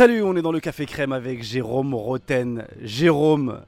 Salut, 0.00 0.22
on 0.22 0.34
est 0.34 0.40
dans 0.40 0.50
le 0.50 0.60
Café 0.60 0.86
Crème 0.86 1.12
avec 1.12 1.42
Jérôme 1.42 1.92
Roten. 1.92 2.66
Jérôme, 2.80 3.60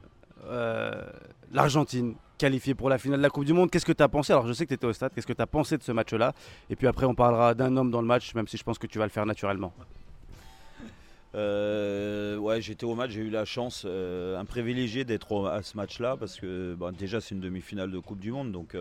euh, 0.47 1.03
l'Argentine 1.51 2.15
qualifiée 2.39 2.73
pour 2.73 2.89
la 2.89 2.97
finale 2.97 3.19
de 3.19 3.21
la 3.21 3.29
Coupe 3.29 3.45
du 3.45 3.53
Monde. 3.53 3.69
Qu'est-ce 3.69 3.85
que 3.85 3.91
tu 3.91 4.01
as 4.01 4.07
pensé? 4.09 4.33
Alors 4.33 4.47
je 4.47 4.53
sais 4.53 4.65
que 4.65 4.69
tu 4.69 4.73
étais 4.73 4.87
au 4.87 4.93
stade, 4.93 5.11
qu'est-ce 5.13 5.27
que 5.27 5.33
tu 5.33 5.41
as 5.43 5.45
pensé 5.45 5.77
de 5.77 5.83
ce 5.83 5.91
match-là? 5.91 6.33
Et 6.71 6.75
puis 6.75 6.87
après 6.87 7.05
on 7.05 7.13
parlera 7.13 7.53
d'un 7.53 7.77
homme 7.77 7.91
dans 7.91 8.01
le 8.01 8.07
match, 8.07 8.33
même 8.33 8.47
si 8.47 8.57
je 8.57 8.63
pense 8.63 8.79
que 8.79 8.87
tu 8.87 8.97
vas 8.97 9.05
le 9.05 9.11
faire 9.11 9.27
naturellement. 9.27 9.73
Euh, 11.35 12.35
ouais, 12.37 12.61
j'étais 12.61 12.85
au 12.85 12.95
match, 12.95 13.11
j'ai 13.11 13.21
eu 13.21 13.29
la 13.29 13.45
chance, 13.45 13.83
euh, 13.85 14.35
un 14.39 14.45
privilégié 14.45 15.05
d'être 15.05 15.45
à 15.45 15.61
ce 15.61 15.77
match-là 15.77 16.17
parce 16.17 16.39
que 16.39 16.75
déjà 16.97 17.21
c'est 17.21 17.35
une 17.35 17.41
demi-finale 17.41 17.91
de 17.91 17.99
Coupe 17.99 18.19
du 18.19 18.31
Monde, 18.31 18.51
donc 18.51 18.75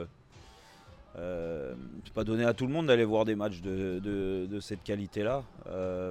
euh, 1.17 1.75
c'est 2.05 2.15
pas 2.15 2.25
donné 2.25 2.45
à 2.45 2.55
tout 2.55 2.67
le 2.67 2.73
monde 2.73 2.87
d'aller 2.87 3.05
voir 3.05 3.25
des 3.25 3.35
matchs 3.35 3.61
de, 3.61 4.59
cette 4.61 4.83
qualité-là. 4.83 5.45
Euh, 5.67 6.11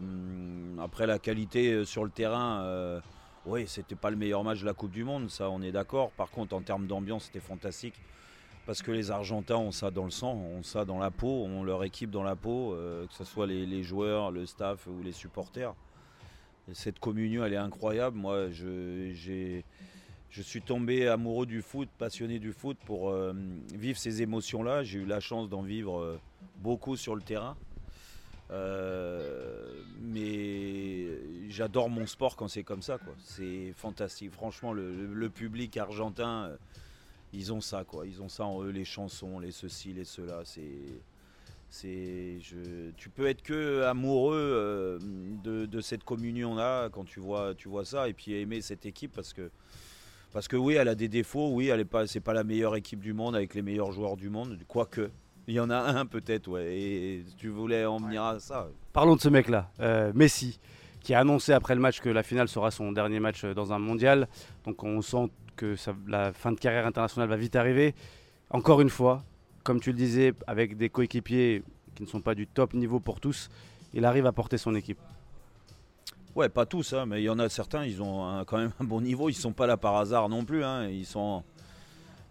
après 0.80 1.08
la 1.08 1.18
qualité 1.18 1.72
euh, 1.72 1.86
sur 1.86 2.04
le 2.04 2.12
terrain, 2.12 3.02
oui, 3.46 3.66
c'était 3.68 3.96
pas 3.96 4.12
le 4.12 4.16
meilleur 4.16 4.44
match 4.44 4.62
de 4.62 4.66
la 4.66 4.74
Coupe 4.74 4.92
du 4.92 5.04
Monde, 5.04 5.30
ça 5.30 5.50
on 5.50 5.62
est 5.62 5.72
d'accord. 5.72 6.12
Par 6.12 6.30
contre, 6.30 6.56
en 6.56 6.62
termes 6.62 6.88
d'ambiance, 6.88 7.26
c'était 7.26 7.40
fantastique. 7.40 7.96
Parce 8.68 8.84
que 8.84 8.92
les 8.92 9.10
Argentins 9.10 9.56
ont 9.56 9.72
ça 9.72 9.90
dans 9.90 10.06
le 10.06 10.12
sang, 10.12 10.34
ont 10.36 10.62
ça 10.62 10.86
dans 10.86 11.00
la 11.00 11.10
peau, 11.10 11.46
ont 11.46 11.64
leur 11.64 11.84
équipe 11.84 12.12
dans 12.12 12.22
la 12.22 12.36
peau, 12.36 12.78
que 12.78 13.14
ce 13.14 13.24
soit 13.24 13.48
les, 13.48 13.82
joueurs, 13.82 14.30
le 14.30 14.46
staff 14.46 14.86
ou 14.86 15.02
les 15.02 15.12
supporters. 15.12 15.74
Et 16.70 16.76
cette 16.76 17.00
communion, 17.00 17.44
elle 17.44 17.54
est 17.54 17.58
incroyable. 17.58 18.16
Moi, 18.18 18.52
j'ai 18.52 19.66
je 20.32 20.42
suis 20.42 20.62
tombé 20.62 21.08
amoureux 21.10 21.46
du 21.46 21.62
foot, 21.62 21.90
passionné 21.98 22.40
du 22.40 22.54
foot 22.54 22.78
pour 22.86 23.10
euh, 23.10 23.34
vivre 23.74 24.00
ces 24.00 24.22
émotions-là. 24.22 24.82
J'ai 24.82 25.00
eu 25.00 25.06
la 25.06 25.20
chance 25.20 25.50
d'en 25.50 25.62
vivre 25.62 26.00
euh, 26.00 26.20
beaucoup 26.60 26.96
sur 26.96 27.16
le 27.16 27.22
terrain. 27.22 27.58
Euh, 28.50 29.84
mais 30.02 31.50
j'adore 31.50 31.90
mon 31.90 32.08
sport 32.08 32.38
quand 32.38 32.48
c'est 32.48 32.64
comme 32.64 32.82
ça. 32.82 32.98
C'est 33.22 33.74
fantastique. 33.76 34.32
Franchement, 34.32 34.72
le, 34.72 35.30
public 35.30 35.76
argentin, 35.76 36.52
ils 37.34 37.52
ont 37.52 37.62
ça. 37.62 37.84
Quoi. 37.84 38.08
Ils 38.08 38.22
ont 38.22 38.30
ça 38.30 38.46
en 38.46 38.64
eux, 38.64 38.70
les 38.70 38.86
chansons, 38.86 39.38
les 39.38 39.52
ceci, 39.52 39.92
les 39.92 40.06
cela. 40.06 40.44
C'est, 41.70 42.40
tu 42.98 43.10
peux 43.10 43.28
être 43.28 43.42
que 43.42 43.84
amoureux 43.84 45.00
de, 45.44 45.82
cette 45.82 46.06
communion-là 46.06 46.90
quand 46.90 47.04
tu 47.04 47.20
vois, 47.20 47.54
tu 47.54 47.68
vois 47.68 47.86
ça 47.86 48.08
et 48.08 48.14
puis 48.14 48.34
aimer 48.34 48.62
cette 48.62 48.86
équipe 48.86 49.12
parce 49.14 49.34
que 49.34 49.50
parce 50.32 50.48
que 50.48 50.56
oui, 50.56 50.76
elle 50.76 50.88
a 50.88 50.96
des 50.96 51.08
défauts, 51.08 51.50
oui, 51.52 51.68
elle 51.68 51.80
n'est 51.80 51.86
pas, 51.86 52.08
c'est 52.08 52.20
pas 52.20 52.34
la 52.34 52.44
meilleure 52.44 52.76
équipe 52.76 53.00
du 53.02 53.14
monde 53.14 53.36
avec 53.36 53.54
les 53.54 53.62
meilleurs 53.62 53.92
joueurs 53.92 54.18
du 54.18 54.30
monde, 54.30 54.58
quoique. 54.68 55.10
Il 55.48 55.56
y 55.56 55.60
en 55.60 55.70
a 55.70 55.78
un 55.78 56.06
peut-être, 56.06 56.48
ouais. 56.50 56.78
Et 56.78 57.26
tu 57.38 57.50
voulais 57.50 57.86
en 57.86 57.98
venir 57.98 58.24
à 58.24 58.40
ça. 58.40 58.70
Parlons 58.94 59.16
de 59.16 59.22
ce 59.22 59.30
mec-là, 59.30 59.72
euh, 59.80 60.12
Messi, 60.16 60.60
qui 61.02 61.14
a 61.14 61.20
annoncé 61.20 61.52
après 61.52 61.76
le 61.76 61.82
match 61.82 62.00
que 62.00 62.10
la 62.10 62.24
finale 62.24 62.48
sera 62.48 62.72
son 62.72 62.92
dernier 62.92 63.20
match 63.20 63.44
euh, 63.44 63.54
dans 63.54 63.74
un 63.74 63.80
mondial. 63.80 64.28
Donc 64.66 64.84
on 64.84 65.02
sent 65.02 65.30
que 65.56 65.76
la 66.08 66.32
fin 66.32 66.52
de 66.52 66.60
carrière 66.60 66.86
internationale 66.86 67.28
va 67.28 67.36
vite 67.36 67.56
arriver. 67.56 67.96
Encore 68.52 68.82
une 68.82 68.90
fois, 68.90 69.24
comme 69.64 69.80
tu 69.80 69.92
le 69.92 69.98
disais, 69.98 70.34
avec 70.48 70.78
des 70.78 70.90
coéquipiers 70.90 71.64
qui 71.96 72.04
ne 72.04 72.08
sont 72.08 72.22
pas 72.22 72.36
du 72.36 72.48
top 72.48 72.74
niveau 72.74 73.00
pour 73.00 73.20
tous, 73.20 73.50
il 73.94 74.06
arrive 74.06 74.26
à 74.26 74.32
porter 74.32 74.58
son 74.58 74.76
équipe. 74.76 75.00
Ouais, 76.34 76.48
pas 76.48 76.66
tous, 76.66 76.94
hein, 76.94 77.06
mais 77.06 77.22
il 77.22 77.26
y 77.26 77.30
en 77.30 77.40
a 77.40 77.50
certains, 77.50 77.86
ils 77.86 78.02
ont 78.02 78.46
quand 78.46 78.58
même 78.58 78.72
un 78.80 78.86
bon 78.86 79.02
niveau. 79.02 79.28
Ils 79.28 79.34
sont 79.34 79.52
pas 79.52 79.68
là 79.68 79.76
par 79.76 79.98
hasard 79.98 80.30
non 80.30 80.46
plus. 80.46 80.64
Hein. 80.64 80.88
Ils, 80.88 81.06
sont, 81.06 81.44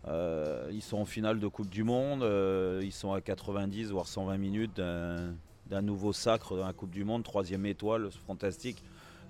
euh, 0.09 0.71
ils 0.73 0.81
sont 0.81 0.97
en 0.99 1.05
finale 1.05 1.39
de 1.39 1.47
Coupe 1.49 1.69
du 1.69 1.85
Monde. 1.85 2.23
Euh, 2.23 2.81
ils 2.83 2.93
sont 2.93 3.13
à 3.13 3.21
90 3.21 3.91
voire 3.91 4.07
120 4.07 4.39
minutes 4.39 4.77
d'un 4.77 5.83
nouveau 5.83 6.15
sacre 6.15 6.57
dans 6.57 6.67
la 6.67 6.73
Coupe 6.73 6.91
du 6.91 7.05
Monde, 7.05 7.25
troisième 7.25 7.67
étoile, 7.67 8.09
fantastique. 8.27 8.83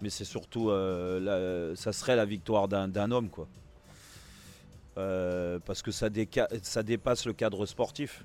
Mais 0.03 0.09
c'est 0.09 0.25
surtout, 0.25 0.71
euh, 0.71 1.75
ça 1.75 1.93
serait 1.93 2.15
la 2.15 2.25
victoire 2.25 2.69
d'un 2.69 3.11
homme, 3.11 3.29
quoi. 3.29 3.49
parce 4.95 5.83
que 5.83 5.91
ça, 5.91 6.09
ça, 6.63 6.83
dépasse 6.85 7.27
le 7.27 7.33
cadre 7.33 7.67
sportif. 7.67 8.25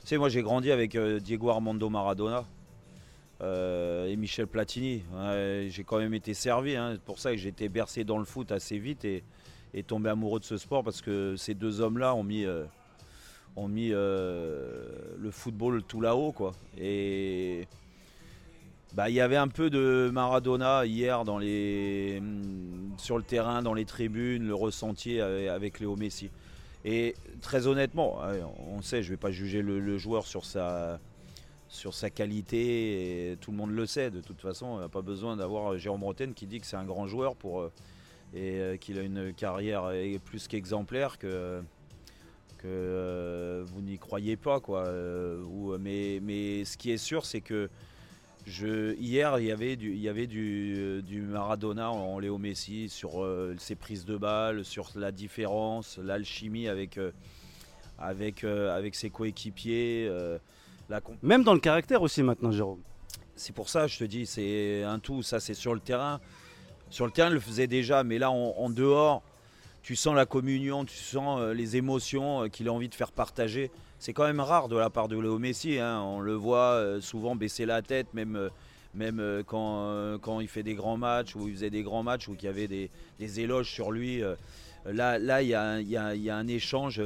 Tu 0.00 0.08
sais, 0.08 0.18
moi 0.18 0.28
j'ai 0.28 0.42
grandi 0.42 0.72
avec 0.72 0.96
Diego 0.98 1.50
Armando 1.50 1.88
Maradona. 1.88 2.44
Euh, 3.42 4.06
et 4.06 4.16
Michel 4.16 4.46
Platini. 4.46 5.02
j'ai 5.68 5.84
quand 5.84 5.98
même 5.98 6.14
été 6.14 6.34
servi. 6.34 6.76
Hein. 6.76 6.92
C'est 6.94 7.02
pour 7.02 7.18
ça 7.18 7.32
que 7.32 7.36
j'ai 7.36 7.48
été 7.48 7.68
bercé 7.68 8.04
dans 8.04 8.18
le 8.18 8.24
foot 8.24 8.50
assez 8.52 8.78
vite 8.78 9.04
et, 9.04 9.22
tombé 9.86 10.08
amoureux 10.08 10.40
de 10.40 10.44
ce 10.44 10.56
sport 10.56 10.82
parce 10.82 11.02
que 11.02 11.36
ces 11.36 11.52
deux 11.52 11.82
hommes-là 11.82 12.14
ont 12.14 12.24
mis, 12.24 12.46
euh, 12.46 12.64
ont 13.56 13.68
mis 13.68 13.90
euh, 13.92 14.86
le 15.18 15.30
football 15.30 15.82
tout 15.82 16.00
là-haut. 16.00 16.32
Quoi. 16.32 16.52
Et 16.78 17.68
bah, 18.94 19.10
il 19.10 19.14
y 19.14 19.20
avait 19.20 19.36
un 19.36 19.48
peu 19.48 19.68
de 19.68 20.10
Maradona 20.10 20.86
hier 20.86 21.24
dans 21.24 21.36
les, 21.36 22.22
sur 22.96 23.18
le 23.18 23.22
terrain, 23.22 23.60
dans 23.62 23.74
les 23.74 23.84
tribunes, 23.84 24.46
le 24.46 24.54
ressenti 24.54 25.20
avec 25.20 25.78
Léo 25.78 25.96
Messi. 25.96 26.30
Et 26.86 27.14
très 27.42 27.66
honnêtement, 27.66 28.20
on 28.74 28.80
sait, 28.80 29.02
je 29.02 29.08
ne 29.08 29.14
vais 29.14 29.20
pas 29.20 29.32
juger 29.32 29.60
le 29.60 29.98
joueur 29.98 30.24
sur 30.24 30.46
sa 30.46 31.00
sur 31.68 31.94
sa 31.94 32.10
qualité, 32.10 33.32
et 33.32 33.36
tout 33.36 33.50
le 33.50 33.56
monde 33.56 33.70
le 33.70 33.86
sait 33.86 34.10
de 34.10 34.20
toute 34.20 34.40
façon. 34.40 34.66
On 34.66 34.78
n'a 34.78 34.88
pas 34.88 35.02
besoin 35.02 35.36
d'avoir 35.36 35.76
Jérôme 35.78 36.04
Roten 36.04 36.34
qui 36.34 36.46
dit 36.46 36.60
que 36.60 36.66
c'est 36.66 36.76
un 36.76 36.84
grand 36.84 37.06
joueur 37.06 37.36
pour, 37.36 37.60
euh, 37.60 37.72
et 38.34 38.58
euh, 38.60 38.76
qu'il 38.76 38.98
a 38.98 39.02
une 39.02 39.32
carrière 39.32 39.90
plus 40.24 40.48
qu'exemplaire 40.48 41.18
que, 41.18 41.62
euh, 42.64 43.64
vous 43.66 43.80
n'y 43.80 43.98
croyez 43.98 44.36
pas. 44.36 44.60
Quoi. 44.60 44.90
mais, 45.78 46.64
ce 46.64 46.76
qui 46.76 46.90
est 46.90 46.96
sûr, 46.96 47.24
c'est 47.24 47.40
que 47.40 47.68
hier, 48.46 49.38
il 49.38 49.46
y 49.46 49.52
avait 49.52 49.76
du, 50.26 51.26
Maradona 51.28 51.90
en 51.90 52.18
Léo 52.18 52.38
Messi 52.38 52.88
sur 52.88 53.24
ses 53.58 53.76
prises 53.76 54.04
de 54.04 54.16
balles, 54.16 54.64
sur 54.64 54.90
la 54.96 55.12
différence, 55.12 55.98
l'alchimie 55.98 56.68
avec 56.68 56.98
ses 57.98 59.10
coéquipiers. 59.10 60.10
Même 61.22 61.42
dans 61.42 61.54
le 61.54 61.60
caractère 61.60 62.02
aussi 62.02 62.22
maintenant, 62.22 62.52
Jérôme. 62.52 62.80
C'est 63.34 63.54
pour 63.54 63.68
ça, 63.68 63.86
je 63.86 63.98
te 63.98 64.04
dis, 64.04 64.26
c'est 64.26 64.82
un 64.82 64.98
tout. 64.98 65.22
Ça, 65.22 65.40
c'est 65.40 65.54
sur 65.54 65.74
le 65.74 65.80
terrain. 65.80 66.20
Sur 66.90 67.04
le 67.04 67.12
terrain, 67.12 67.28
il 67.28 67.34
le 67.34 67.40
faisait 67.40 67.66
déjà, 67.66 68.04
mais 68.04 68.18
là, 68.18 68.30
en, 68.30 68.70
dehors, 68.70 69.22
tu 69.82 69.96
sens 69.96 70.14
la 70.14 70.26
communion, 70.26 70.84
tu 70.84 70.96
sens 70.96 71.40
euh, 71.40 71.52
les 71.52 71.76
émotions 71.76 72.44
euh, 72.44 72.48
qu'il 72.48 72.68
a 72.68 72.72
envie 72.72 72.88
de 72.88 72.94
faire 72.94 73.12
partager. 73.12 73.70
C'est 73.98 74.12
quand 74.12 74.24
même 74.24 74.40
rare 74.40 74.68
de 74.68 74.76
la 74.76 74.88
part 74.88 75.08
de 75.08 75.18
Léo 75.18 75.38
Messi. 75.38 75.78
Hein. 75.78 76.00
On 76.00 76.20
le 76.20 76.34
voit 76.34 76.74
euh, 76.74 77.00
souvent 77.00 77.34
baisser 77.34 77.66
la 77.66 77.82
tête, 77.82 78.06
même, 78.14 78.50
même 78.94 79.42
quand, 79.46 80.18
quand 80.22 80.40
il 80.40 80.48
fait 80.48 80.62
des 80.62 80.74
grands 80.74 80.96
matchs, 80.96 81.34
ou 81.34 81.48
il 81.48 81.54
faisait 81.54 81.70
des 81.70 81.82
grands 81.82 82.02
matchs, 82.02 82.28
ou 82.28 82.34
qu'il 82.34 82.46
y 82.46 82.48
avait 82.48 82.68
des, 82.68 83.40
éloges 83.40 83.70
sur 83.70 83.90
lui. 83.90 84.22
là, 84.86 85.18
là, 85.18 85.42
il 85.42 85.48
y 85.48 85.54
a, 85.54 85.80
y, 85.80 85.88
y 85.88 86.30
a, 86.30 86.36
un 86.36 86.46
échange 86.46 87.02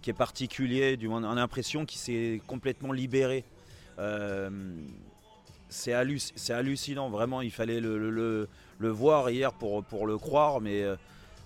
qui 0.00 0.10
est 0.10 0.14
particulier. 0.14 0.96
Du 0.96 1.08
moins, 1.08 1.22
on 1.24 1.32
a 1.32 1.34
l'impression 1.34 1.86
qu'il 1.86 1.98
s'est 1.98 2.40
complètement 2.46 2.92
libéré. 2.92 3.44
Euh, 3.98 4.50
c'est 5.68 5.92
hallucinant, 5.92 7.10
vraiment. 7.10 7.42
Il 7.42 7.52
fallait 7.52 7.80
le, 7.80 8.48
voir 8.80 9.30
hier 9.30 9.52
pour, 9.52 10.06
le 10.06 10.18
croire, 10.18 10.60
mais 10.60 10.82
euh, 10.82 10.96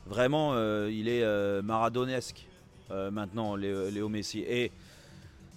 vraiment, 0.07 0.53
euh, 0.55 0.91
il 0.91 1.09
est 1.09 1.25
maradonesque 1.63 2.47
maintenant, 2.91 3.57
Léo, 3.57 4.09
Messi. 4.09 4.41
Et 4.41 4.71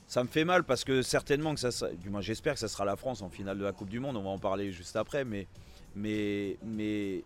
ça 0.07 0.23
me 0.23 0.29
fait 0.29 0.45
mal 0.45 0.63
parce 0.63 0.83
que 0.83 1.01
certainement 1.01 1.53
que 1.53 1.59
ça, 1.59 1.89
du 2.01 2.09
moins 2.09 2.21
j'espère 2.21 2.53
que 2.53 2.59
ça 2.59 2.69
sera 2.69 2.85
la 2.85 2.95
France 2.95 3.21
en 3.21 3.29
finale 3.29 3.59
de 3.59 3.63
la 3.63 3.73
Coupe 3.73 3.89
du 3.89 3.99
Monde. 3.99 4.15
On 4.15 4.23
va 4.23 4.29
en 4.29 4.39
parler 4.39 4.71
juste 4.71 4.95
après, 4.95 5.23
mais, 5.23 5.47
mais, 5.95 6.57
mais 6.65 7.23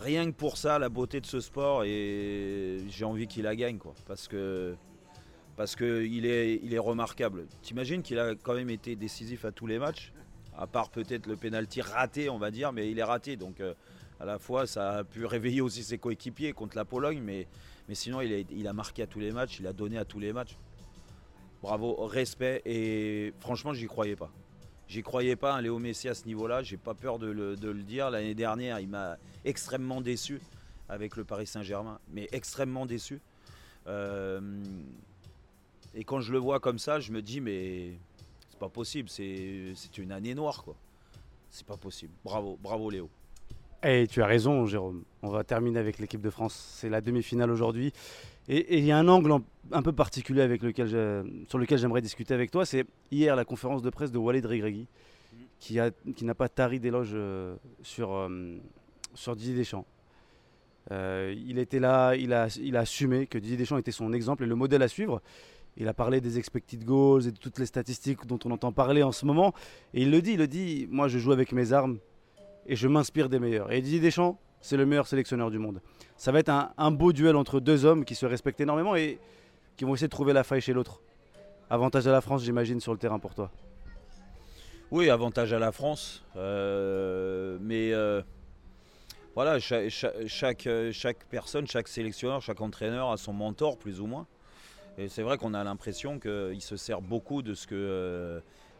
rien 0.00 0.30
que 0.30 0.36
pour 0.36 0.56
ça, 0.56 0.78
la 0.78 0.88
beauté 0.88 1.20
de 1.20 1.26
ce 1.26 1.40
sport, 1.40 1.84
et 1.84 2.78
j'ai 2.88 3.04
envie 3.04 3.26
qu'il 3.26 3.44
la 3.44 3.54
gagne, 3.54 3.78
quoi, 3.78 3.94
parce 4.06 4.28
que 4.28 4.74
qu'il 5.76 6.24
est, 6.24 6.58
il 6.62 6.72
est 6.72 6.78
remarquable. 6.78 7.46
T'imagines 7.60 8.02
qu'il 8.02 8.18
a 8.18 8.34
quand 8.34 8.54
même 8.54 8.70
été 8.70 8.96
décisif 8.96 9.44
à 9.44 9.52
tous 9.52 9.66
les 9.66 9.78
matchs, 9.78 10.12
à 10.56 10.66
part 10.66 10.88
peut-être 10.88 11.26
le 11.26 11.36
pénalty 11.36 11.82
raté, 11.82 12.30
on 12.30 12.38
va 12.38 12.50
dire, 12.50 12.72
mais 12.72 12.90
il 12.90 12.98
est 12.98 13.04
raté, 13.04 13.36
donc 13.36 13.60
euh, 13.60 13.74
à 14.20 14.24
la 14.24 14.38
fois 14.38 14.66
ça 14.66 14.98
a 14.98 15.04
pu 15.04 15.26
réveiller 15.26 15.60
aussi 15.60 15.82
ses 15.82 15.98
coéquipiers 15.98 16.54
contre 16.54 16.76
la 16.76 16.86
Pologne, 16.86 17.20
mais, 17.22 17.46
mais 17.88 17.94
sinon 17.94 18.22
il 18.22 18.32
a, 18.32 18.38
il 18.38 18.66
a 18.68 18.72
marqué 18.72 19.02
à 19.02 19.06
tous 19.06 19.20
les 19.20 19.32
matchs, 19.32 19.60
il 19.60 19.66
a 19.66 19.74
donné 19.74 19.98
à 19.98 20.06
tous 20.06 20.18
les 20.18 20.32
matchs. 20.32 20.56
Bravo, 21.62 22.06
respect, 22.06 22.62
et 22.64 23.34
franchement 23.40 23.74
j'y 23.74 23.86
croyais 23.86 24.16
pas. 24.16 24.32
J'y 24.90 25.04
croyais 25.04 25.36
pas, 25.36 25.54
un 25.54 25.60
Léo 25.60 25.78
Messi 25.78 26.08
à 26.08 26.14
ce 26.14 26.26
niveau-là, 26.26 26.64
j'ai 26.64 26.76
pas 26.76 26.94
peur 26.94 27.20
de 27.20 27.28
le, 27.28 27.82
dire. 27.84 28.10
L'année 28.10 28.34
dernière, 28.34 28.80
il 28.80 28.88
m'a 28.88 29.18
extrêmement 29.44 30.00
déçu 30.00 30.40
avec 30.88 31.14
le 31.14 31.22
Paris 31.22 31.46
Saint-Germain, 31.46 32.00
mais 32.12 32.28
extrêmement 32.32 32.86
déçu. 32.86 33.20
Euh, 33.86 34.40
et 35.94 36.02
quand 36.02 36.20
je 36.20 36.32
le 36.32 36.38
vois 36.38 36.58
comme 36.58 36.80
ça, 36.80 36.98
je 36.98 37.12
me 37.12 37.22
dis, 37.22 37.40
mais 37.40 37.92
c'est 38.50 38.58
pas 38.58 38.68
possible, 38.68 39.08
c'est 39.08 39.96
une 39.96 40.10
année 40.10 40.34
noire, 40.34 40.64
quoi. 40.64 40.74
C'est 41.50 41.66
pas 41.66 41.76
possible. 41.76 42.12
Bravo, 42.24 42.58
bravo 42.60 42.90
Léo. 42.90 43.08
Et 43.82 44.06
tu 44.06 44.22
as 44.22 44.26
raison, 44.26 44.66
Jérôme. 44.66 45.04
On 45.22 45.30
va 45.30 45.42
terminer 45.42 45.78
avec 45.78 45.98
l'équipe 45.98 46.20
de 46.20 46.28
France. 46.28 46.76
C'est 46.78 46.90
la 46.90 47.00
demi-finale 47.00 47.50
aujourd'hui. 47.50 47.92
Et 48.48 48.78
il 48.78 48.84
y 48.84 48.92
a 48.92 48.98
un 48.98 49.08
angle 49.08 49.32
un 49.72 49.82
peu 49.82 49.92
particulier 49.92 50.42
avec 50.42 50.62
lequel 50.62 50.88
sur 51.48 51.58
lequel 51.58 51.78
j'aimerais 51.78 52.02
discuter 52.02 52.34
avec 52.34 52.50
toi. 52.50 52.66
C'est 52.66 52.84
hier 53.10 53.36
la 53.36 53.44
conférence 53.44 53.80
de 53.80 53.88
presse 53.88 54.10
de 54.10 54.18
Walid 54.18 54.44
Regragui 54.44 54.86
qui, 55.58 55.76
n'a 55.76 56.34
pas 56.34 56.48
tari 56.48 56.80
d'éloges 56.80 57.16
sur, 57.82 58.30
sur 59.14 59.36
Didier 59.36 59.54
Deschamps. 59.54 59.86
il 60.90 61.58
était 61.58 61.78
là, 61.78 62.14
il 62.16 62.32
a, 62.32 62.48
il 62.60 62.76
a 62.76 62.80
assumé 62.80 63.26
que 63.26 63.38
Didier 63.38 63.56
Deschamps 63.56 63.78
était 63.78 63.92
son 63.92 64.12
exemple 64.12 64.44
et 64.44 64.46
le 64.46 64.56
modèle 64.56 64.82
à 64.82 64.88
suivre. 64.88 65.22
Il 65.76 65.86
a 65.86 65.94
parlé 65.94 66.20
des 66.20 66.38
expected 66.38 66.84
goals 66.84 67.28
et 67.28 67.30
de 67.30 67.38
toutes 67.38 67.58
les 67.58 67.66
statistiques 67.66 68.26
dont 68.26 68.38
on 68.44 68.50
entend 68.50 68.72
parler 68.72 69.02
en 69.02 69.12
ce 69.12 69.24
moment. 69.24 69.54
Et 69.94 70.02
il 70.02 70.10
le 70.10 70.20
dit, 70.20 70.32
il 70.32 70.38
le 70.38 70.48
dit, 70.48 70.88
moi 70.90 71.08
je 71.08 71.18
joue 71.18 71.32
avec 71.32 71.52
mes 71.52 71.72
armes 71.72 71.98
et 72.70 72.76
je 72.76 72.86
m'inspire 72.86 73.28
des 73.28 73.40
meilleurs. 73.40 73.72
Et 73.72 73.82
Didier 73.82 73.98
Deschamps, 73.98 74.38
c'est 74.60 74.76
le 74.76 74.86
meilleur 74.86 75.08
sélectionneur 75.08 75.50
du 75.50 75.58
monde. 75.58 75.82
Ça 76.16 76.30
va 76.30 76.38
être 76.38 76.50
un, 76.50 76.90
beau 76.92 77.12
duel 77.12 77.34
entre 77.34 77.58
deux 77.58 77.84
hommes 77.84 78.04
qui 78.04 78.14
se 78.14 78.26
respectent 78.26 78.60
énormément 78.60 78.94
et 78.94 79.18
qui 79.76 79.84
vont 79.84 79.94
essayer 79.94 80.06
de 80.06 80.12
trouver 80.12 80.32
la 80.32 80.44
faille 80.44 80.60
chez 80.60 80.72
l'autre. 80.72 81.02
Avantage 81.68 82.06
à 82.06 82.12
la 82.12 82.20
France, 82.20 82.44
j'imagine, 82.44 82.80
sur 82.80 82.92
le 82.92 82.98
terrain 82.98 83.18
pour 83.18 83.34
toi. 83.34 83.50
Oui, 84.92 85.10
avantage 85.10 85.52
à 85.52 85.58
la 85.58 85.72
France. 85.72 86.24
Euh, 86.36 87.58
mais 87.60 87.92
euh, 87.92 88.22
voilà, 89.34 89.58
chaque, 89.58 89.90
chaque, 90.28 91.24
personne, 91.28 91.66
chaque 91.66 91.88
sélectionneur, 91.88 92.40
chaque 92.40 92.60
entraîneur 92.60 93.10
a 93.10 93.16
son 93.16 93.32
mentor, 93.32 93.78
plus 93.78 94.00
ou 94.00 94.06
moins. 94.06 94.28
Et 94.96 95.08
c'est 95.08 95.22
vrai 95.22 95.38
qu'on 95.38 95.54
a 95.54 95.64
l'impression 95.64 96.20
qu'il 96.20 96.62
se 96.62 96.76
sert 96.76 97.00
beaucoup 97.00 97.42
de 97.42 97.54
ce 97.54 97.66
que 97.66 97.74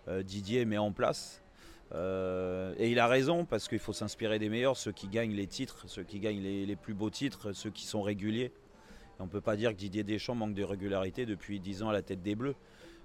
euh, 0.06 0.22
Didier 0.22 0.64
met 0.64 0.78
en 0.78 0.92
place. 0.92 1.42
Euh, 1.92 2.72
et 2.78 2.90
il 2.90 2.98
a 3.00 3.06
raison 3.06 3.44
parce 3.44 3.68
qu'il 3.68 3.78
faut 3.78 3.92
s'inspirer 3.92 4.38
des 4.38 4.48
meilleurs, 4.48 4.76
ceux 4.76 4.92
qui 4.92 5.08
gagnent 5.08 5.34
les 5.34 5.46
titres, 5.46 5.84
ceux 5.86 6.04
qui 6.04 6.20
gagnent 6.20 6.40
les, 6.40 6.76
plus 6.76 6.94
beaux 6.94 7.10
titres, 7.10 7.52
ceux 7.52 7.70
qui 7.70 7.84
sont 7.84 8.02
réguliers. 8.02 8.52
on 9.18 9.24
ne 9.24 9.28
peut 9.28 9.40
pas 9.40 9.56
dire 9.56 9.70
que 9.72 9.76
Didier 9.76 10.04
Deschamps 10.04 10.34
manque 10.34 10.54
de 10.54 10.62
régularité 10.62 11.26
depuis 11.26 11.58
10 11.58 11.82
ans 11.82 11.88
à 11.88 11.92
la 11.92 12.02
tête 12.02 12.22
des 12.22 12.34
Bleus. 12.34 12.54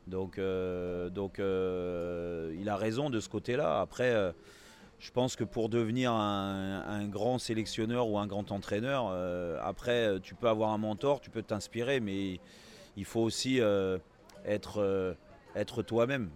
Donc, 0.07 0.37
euh, 0.37 1.09
euh, 1.39 2.55
il 2.59 2.69
a 2.69 2.77
raison 2.77 3.09
de 3.09 3.19
ce 3.19 3.27
côté-là. 3.27 3.81
Après, 3.81 4.33
je 4.99 5.11
pense 5.11 5.35
que 5.35 5.43
pour 5.43 5.67
devenir 5.67 6.11
un, 6.11 7.07
grand 7.07 7.39
sélectionneur 7.39 8.07
ou 8.07 8.19
un 8.19 8.27
grand 8.27 8.51
entraîneur, 8.51 9.07
après, 9.63 10.19
tu 10.21 10.35
peux 10.35 10.47
avoir 10.47 10.71
un 10.71 10.77
mentor, 10.77 11.21
tu 11.21 11.31
peux 11.31 11.41
t'inspirer, 11.41 11.99
mais 11.99 12.39
il 12.97 13.05
faut 13.05 13.21
aussi 13.21 13.59
être 14.45 15.81
toi-même. 15.87 16.29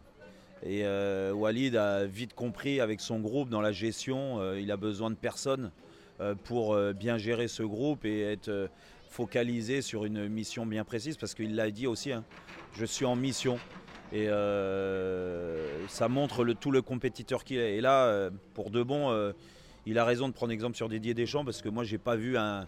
Et 0.63 0.81
euh, 0.83 1.31
Walid 1.31 1.75
a 1.75 2.05
vite 2.05 2.33
compris 2.33 2.81
avec 2.81 2.99
son 2.99 3.19
groupe 3.19 3.49
dans 3.49 3.61
la 3.61 3.71
gestion, 3.71 4.41
euh, 4.41 4.59
il 4.59 4.71
a 4.71 4.77
besoin 4.77 5.09
de 5.09 5.15
personnes 5.15 5.71
euh, 6.19 6.35
pour 6.35 6.77
bien 6.93 7.17
gérer 7.17 7.47
ce 7.47 7.63
groupe 7.63 8.03
et 8.03 8.21
être 8.21 8.69
focalisé 9.09 9.81
sur 9.81 10.05
une 10.05 10.27
mission 10.27 10.65
bien 10.65 10.83
précise 10.83 11.17
parce 11.17 11.33
qu'il 11.33 11.55
l'a 11.55 11.71
dit 11.71 11.87
aussi, 11.87 12.11
hein, 12.11 12.23
je 12.73 12.85
suis 12.85 13.05
en 13.05 13.15
mission. 13.15 13.57
Et 14.11 14.27
ça 15.87 16.07
montre 16.09 16.43
le, 16.43 16.55
tout 16.55 16.71
le 16.71 16.81
compétiteur 16.81 17.43
qu'il 17.43 17.59
est. 17.59 17.77
Et 17.77 17.81
là, 17.81 18.31
pour 18.55 18.71
de 18.71 18.81
bon, 18.81 19.33
il 19.85 19.99
a 19.99 20.03
raison 20.03 20.27
de 20.27 20.33
prendre 20.33 20.51
exemple 20.51 20.75
sur 20.75 20.89
Didier 20.89 21.13
Deschamps 21.13 21.45
parce 21.45 21.61
que 21.61 21.69
moi, 21.69 21.83
j'ai 21.83 21.99
pas 21.99 22.15
vu 22.15 22.35
un, 22.35 22.67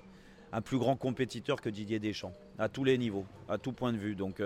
un, 0.54 0.62
plus 0.62 0.78
grand 0.78 0.96
compétiteur 0.96 1.60
que 1.60 1.70
Didier 1.70 1.98
Deschamps 1.98 2.34
à 2.60 2.70
tous 2.70 2.84
les 2.84 2.96
niveaux, 3.00 3.26
à 3.50 3.58
tout 3.58 3.72
point 3.72 3.92
de 3.92 3.98
vue. 3.98 4.14
Donc, 4.14 4.40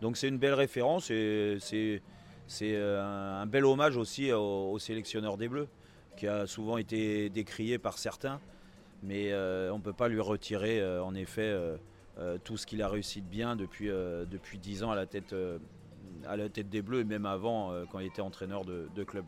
donc 0.00 0.16
c'est 0.16 0.26
une 0.26 0.38
belle 0.38 0.54
référence 0.54 1.08
et 1.12 1.58
c'est 1.60 2.02
c'est 2.46 2.74
euh, 2.74 3.02
un, 3.42 3.46
bel 3.46 3.64
hommage 3.64 3.96
aussi 3.96 4.32
au, 4.32 4.78
sélectionneur 4.78 5.36
des 5.36 5.48
Bleus, 5.48 5.68
qui 6.16 6.26
a 6.26 6.46
souvent 6.46 6.78
été 6.78 7.28
décrié 7.30 7.78
par 7.78 7.98
certains, 7.98 8.40
mais 9.02 9.32
euh, 9.32 9.72
on 9.72 9.78
ne 9.78 9.82
peut 9.82 9.92
pas 9.92 10.08
lui 10.08 10.20
retirer 10.20 10.80
euh, 10.80 11.02
en 11.02 11.14
effet 11.14 11.54
tout 12.44 12.56
ce 12.56 12.64
qu'il 12.64 12.80
a 12.80 12.88
réussi 12.88 13.22
de 13.22 13.26
bien 13.26 13.56
depuis, 13.56 13.88
depuis 13.88 14.58
10 14.58 14.84
ans 14.84 14.92
à 14.92 14.94
la, 14.94 15.04
tête, 15.04 15.34
à 16.26 16.36
la 16.36 16.48
tête 16.48 16.68
des 16.68 16.80
Bleus 16.80 17.00
et 17.00 17.04
même 17.04 17.26
avant 17.26 17.72
quand 17.90 17.98
il 17.98 18.06
était 18.06 18.22
entraîneur 18.22 18.64
de, 18.64 19.04
club. 19.04 19.24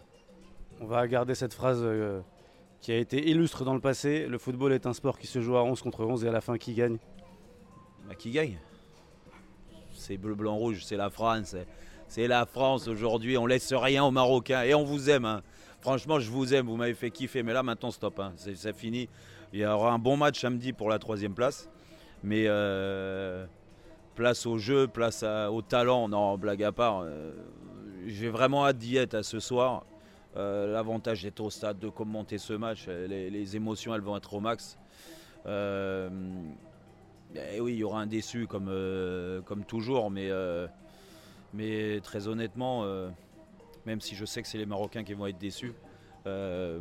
On 0.80 0.86
va 0.86 1.08
garder 1.08 1.34
cette 1.34 1.52
phrase 1.52 1.84
qui 2.80 2.92
a 2.92 2.96
été 2.96 3.28
illustre 3.28 3.64
dans 3.64 3.74
le 3.74 3.80
passé. 3.80 4.28
Le 4.28 4.38
football 4.38 4.72
est 4.72 4.86
un 4.86 4.92
sport 4.92 5.18
qui 5.18 5.26
se 5.26 5.40
joue 5.40 5.56
à 5.56 5.64
11 5.64 5.82
contre 5.82 6.04
11 6.04 6.24
et 6.24 6.28
à 6.28 6.32
la 6.32 6.40
fin 6.40 6.58
qui 6.58 6.74
gagne? 6.74 6.98
Bah, 8.06 8.14
Qui 8.14 8.30
gagne? 8.30 8.58
C'est 9.92 10.16
bleu, 10.16 10.36
blanc, 10.36 10.54
rouge, 10.54 10.84
c'est 10.84 10.96
la 10.96 11.10
France. 11.10 11.56
C'est 12.08 12.28
la 12.28 12.46
France 12.46 12.86
aujourd'hui, 12.86 13.36
on 13.36 13.46
laisse 13.46 13.72
rien 13.72 14.04
aux 14.04 14.12
Marocains 14.12 14.62
et 14.62 14.74
on 14.74 14.84
vous 14.84 15.10
aime. 15.10 15.24
Hein. 15.24 15.42
Franchement, 15.80 16.20
je 16.20 16.30
vous 16.30 16.54
aime, 16.54 16.66
vous 16.66 16.76
m'avez 16.76 16.94
fait 16.94 17.10
kiffer, 17.10 17.42
mais 17.42 17.52
là 17.52 17.62
maintenant 17.62 17.90
stop, 17.90 18.20
hein. 18.20 18.32
c'est 18.36 18.76
fini. 18.76 19.08
Il 19.52 19.60
y 19.60 19.66
aura 19.66 19.92
un 19.92 19.98
bon 19.98 20.16
match 20.16 20.40
samedi 20.40 20.72
pour 20.72 20.88
la 20.88 20.98
troisième 20.98 21.34
place, 21.34 21.68
mais 22.22 22.44
euh, 22.46 23.44
place 24.14 24.46
au 24.46 24.56
jeu, 24.58 24.86
place 24.86 25.24
au 25.24 25.62
talent, 25.62 26.08
non, 26.08 26.38
blague 26.38 26.62
à 26.62 26.72
part. 26.72 27.02
Euh, 27.04 27.32
j'ai 28.06 28.28
vraiment 28.28 28.66
hâte 28.66 28.78
d'y 28.78 28.96
être 28.96 29.14
à 29.14 29.22
ce 29.22 29.40
soir. 29.40 29.84
Euh, 30.36 30.72
l'avantage 30.72 31.22
d'être 31.22 31.40
au 31.40 31.50
stade, 31.50 31.78
de 31.78 31.88
commenter 31.88 32.38
ce 32.38 32.52
match, 32.52 32.86
les, 32.88 33.56
émotions 33.56 33.94
elles 33.94 34.00
vont 34.00 34.16
être 34.16 34.34
au 34.34 34.40
max. 34.40 34.78
et 35.46 36.08
oui, 37.60 37.72
il 37.72 37.78
y 37.78 37.84
aura 37.84 38.00
un 38.00 38.06
déçu 38.06 38.46
comme, 38.46 38.70
comme 39.44 39.64
toujours, 39.64 40.10
mais 40.10 40.30
mais 41.56 42.00
très 42.00 42.28
honnêtement, 42.28 42.84
euh, 42.84 43.08
même 43.86 44.00
si 44.00 44.14
je 44.14 44.24
sais 44.24 44.42
que 44.42 44.48
c'est 44.48 44.58
les 44.58 44.66
Marocains 44.66 45.04
qui 45.04 45.14
vont 45.14 45.26
être 45.26 45.38
déçus, 45.38 45.72
euh, 46.26 46.80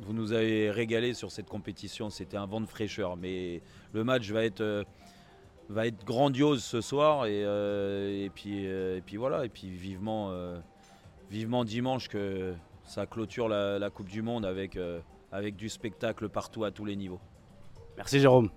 vous 0.00 0.12
nous 0.12 0.32
avez 0.32 0.70
régalé 0.70 1.14
sur 1.14 1.30
cette 1.30 1.48
compétition. 1.48 2.10
C'était 2.10 2.36
un 2.36 2.46
vent 2.46 2.60
de 2.60 2.66
fraîcheur. 2.66 3.16
Mais 3.16 3.60
le 3.92 4.04
match 4.04 4.30
va 4.30 4.44
être, 4.44 4.60
euh, 4.60 4.84
va 5.68 5.86
être 5.86 6.04
grandiose 6.04 6.62
ce 6.62 6.80
soir. 6.80 7.26
Et, 7.26 8.30
puis, 8.34 8.64
et 8.64 9.02
puis 9.04 9.16
voilà. 9.16 9.44
Et 9.44 9.48
puis 9.48 9.68
vivement, 9.70 10.32
vivement 11.30 11.64
dimanche 11.64 12.08
que 12.08 12.54
ça 12.84 13.06
clôture 13.06 13.48
la, 13.48 13.78
la 13.78 13.90
Coupe 13.90 14.08
du 14.08 14.20
Monde 14.22 14.44
avec, 14.44 14.78
avec 15.30 15.56
du 15.56 15.68
spectacle 15.68 16.28
partout 16.28 16.64
à 16.64 16.70
tous 16.70 16.84
les 16.84 16.96
niveaux. 16.96 17.20
Merci 17.96 18.18
Jérôme. 18.18 18.50